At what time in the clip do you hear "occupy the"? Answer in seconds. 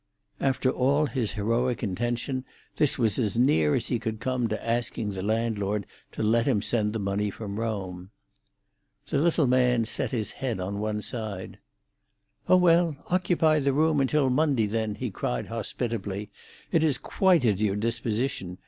13.11-13.73